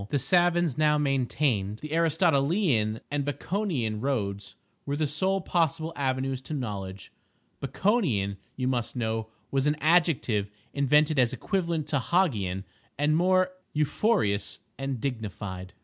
[0.09, 6.55] The savans now maintained the Aristotelian and Baconian roads were the sole possible avenues to
[6.55, 7.11] knowledge.
[7.61, 12.63] "Baconian," you must know, was an adjective invented as equivalent to Hog ian
[12.97, 15.75] and more euphonious and dignified.